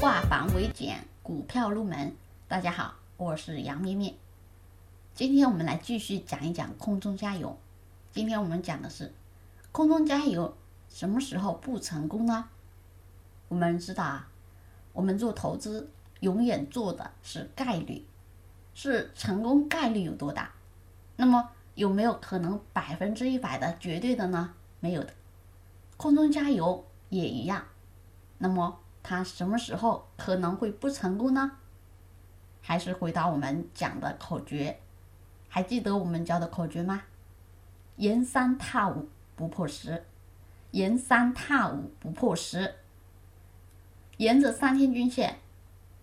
[0.00, 2.14] 化繁为简，股票入门。
[2.46, 4.14] 大家好，我是杨咩咩。
[5.12, 7.58] 今天我们来继续讲一讲空中加油。
[8.12, 9.12] 今天我们讲的是
[9.72, 10.56] 空中加油
[10.88, 12.48] 什么时候不成功呢？
[13.48, 14.28] 我们知道啊，
[14.92, 15.90] 我们做投资
[16.20, 18.06] 永远做的是概率，
[18.74, 20.52] 是成功概率有多大。
[21.16, 24.54] 那么有没有可能百分之一百的绝对的呢？
[24.78, 25.12] 没有的。
[25.96, 27.64] 空中加油也一样。
[28.38, 31.52] 那么它什么时候可能会不成功呢？
[32.60, 34.80] 还是回答我们讲的口诀，
[35.48, 37.04] 还记得我们教的口诀吗？
[37.96, 40.04] 沿三踏五不破十，
[40.72, 42.74] 沿三踏五不破十。
[44.18, 45.38] 沿着三天均线，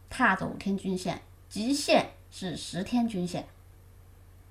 [0.09, 3.45] 踏着五天均线，极限是十天均线。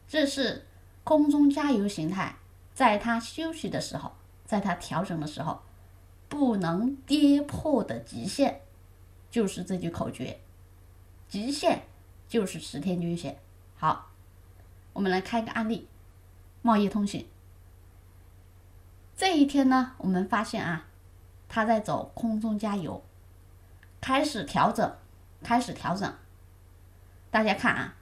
[0.07, 0.65] 这是
[1.03, 2.37] 空中加油形态，
[2.73, 4.13] 在它休息的时候，
[4.45, 5.61] 在它调整的时候。
[6.29, 8.61] 不能跌破的极限，
[9.31, 10.41] 就是这句口诀。
[11.29, 11.83] 极限
[12.29, 13.39] 就是十天均线。
[13.77, 14.11] 好，
[14.93, 15.89] 我们来看一个案例：
[16.63, 17.29] 贸易通信。
[19.17, 20.87] 这一天呢，我们发现啊，
[21.49, 23.03] 它在走空中加油，
[24.01, 24.97] 开始调整，
[25.43, 26.13] 开始调整。
[27.31, 27.97] 大家看啊，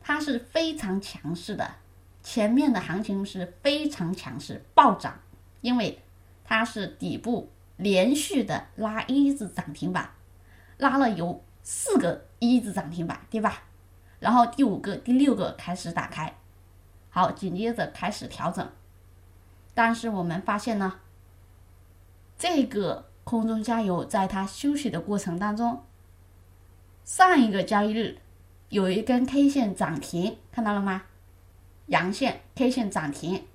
[0.00, 1.76] 它是非常强势的，
[2.22, 5.20] 前面的行情是非常强势，暴涨，
[5.60, 6.02] 因为
[6.48, 7.52] 它是底部。
[7.80, 10.10] 连续的拉一字涨停板，
[10.78, 13.62] 拉了有四个一字涨停板，对吧？
[14.18, 16.34] 然后第五个、第六个开始打开，
[17.08, 18.68] 好，紧接着开始调整。
[19.74, 20.98] 但是我们发现呢，
[22.36, 25.84] 这个空中加油在它休息的过程当中，
[27.04, 28.18] 上一个交易日
[28.70, 31.04] 有一根 K 线涨停，看到了吗？
[31.86, 33.46] 阳线 K 线涨停。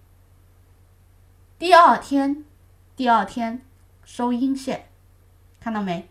[1.59, 2.45] 第二天，
[2.95, 3.61] 第二天。
[4.05, 4.89] 收阴线，
[5.61, 6.09] 看到没？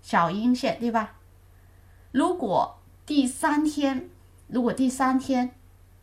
[0.00, 1.16] 小阴线对吧？
[2.12, 4.08] 如果第三天，
[4.46, 5.56] 如果第三天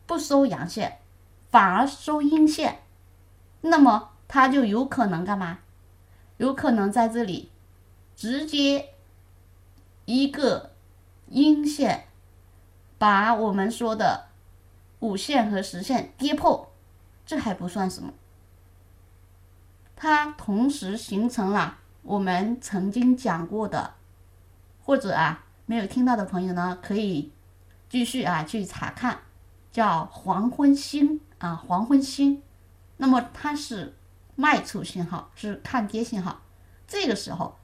[0.04, 0.98] 不收阳线，
[1.50, 2.82] 反而收阴线，
[3.62, 5.60] 那么它就有可能干嘛？
[6.36, 7.50] 有可能在这里
[8.14, 8.90] 直接
[10.04, 10.72] 一个
[11.28, 12.08] 阴线，
[12.98, 14.26] 把我们说的
[15.00, 16.70] 五线和十线跌破，
[17.24, 18.12] 这还不算什么。
[20.02, 23.94] 它同时形成了我们曾经讲过的，
[24.82, 27.30] 或者啊没有听到的朋友呢，可以
[27.88, 29.20] 继续啊去查看，
[29.70, 32.42] 叫黄昏星啊黄昏星，
[32.96, 33.94] 那么它是
[34.34, 36.42] 卖出信号，是看跌信号，
[36.88, 37.56] 这个时候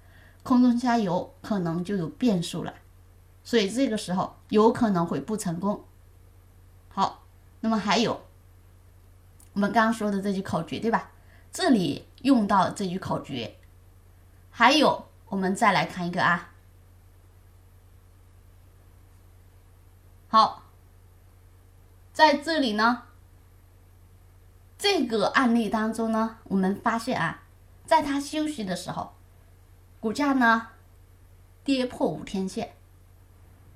[0.45, 2.73] 空中加油可能就有变数了，
[3.43, 5.85] 所以这个时候有可能会不成功。
[6.89, 7.25] 好，
[7.59, 8.21] 那么还有
[9.55, 11.11] 我们刚刚说的这句口诀对吧？
[11.51, 12.05] 这里。
[12.23, 13.57] 用到这句口诀，
[14.51, 16.51] 还有我们再来看一个啊，
[20.29, 20.65] 好，
[22.13, 23.05] 在这里呢，
[24.77, 27.45] 这个案例当中呢，我们发现啊，
[27.87, 29.15] 在它休息的时候，
[30.01, 30.69] 股价呢
[31.63, 32.75] 跌破五天线，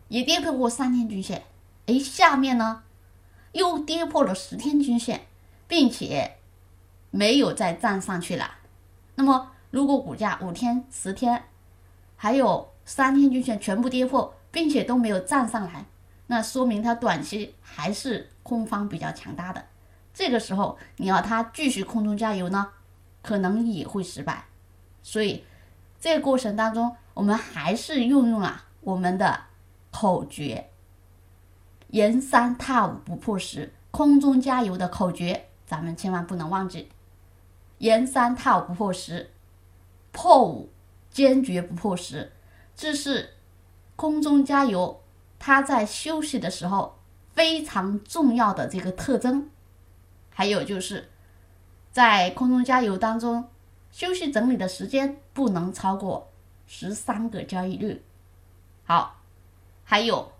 [0.08, 1.44] 也跌破过三天均线，
[1.86, 2.82] 哎，下面呢
[3.52, 5.26] 又跌破了十天均线，
[5.68, 6.38] 并且。
[7.12, 8.50] 没有再站上去了，
[9.16, 11.44] 那么如果股价五天、十天，
[12.16, 15.84] 还有三天均线全部跌破，并且都没有站上来，
[16.28, 19.62] 那说明它短期还是空方比较强大的。
[20.14, 22.70] 这个时候你要它继续空中加油呢，
[23.22, 24.46] 可能也会失败。
[25.02, 25.44] 所以
[26.00, 29.38] 这个过程当中，我们还是运用了我们的
[29.90, 30.70] 口诀：
[31.88, 36.88] 沿三踏五不破十，空中加油的口诀，咱们千万不能忘记。
[37.82, 39.32] 沿三套不破十，
[40.12, 40.70] 破五
[41.10, 42.30] 坚决不破十，
[42.76, 43.30] 这是
[43.96, 45.02] 空中加油
[45.40, 46.96] 它在休息的时候
[47.32, 49.50] 非常重要的这个特征。
[50.30, 51.10] 还有就是
[51.90, 53.48] 在空中加油当中，
[53.90, 56.30] 休息整理的时间不能超过
[56.68, 58.00] 十三个交易日。
[58.84, 59.20] 好，
[59.82, 60.30] 还有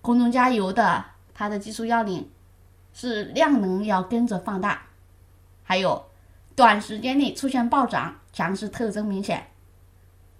[0.00, 1.04] 空中加油的
[1.34, 2.30] 它的技术要领
[2.92, 4.86] 是量能要跟着放大，
[5.64, 6.06] 还有。
[6.56, 9.48] 短时间内出现暴涨，强势特征明显，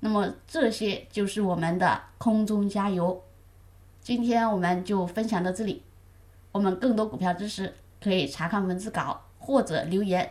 [0.01, 3.23] 那么这些就是我们的空中加油。
[4.01, 5.83] 今天我们就分享到这里，
[6.53, 10.31] 我们更多股票知识可以查看文字稿或者留言。